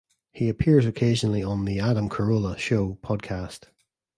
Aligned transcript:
He 0.33 0.49
appears 0.49 0.87
occasionally 0.87 1.43
on 1.43 1.63
"The 1.65 1.79
Adam 1.79 2.09
Carolla 2.09 2.57
Show" 2.57 2.97
podcast. 3.03 3.65